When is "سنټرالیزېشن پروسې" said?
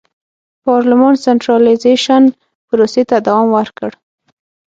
1.25-3.03